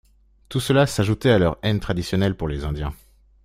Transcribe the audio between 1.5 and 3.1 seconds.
haine traditionnelle pour les Indiens.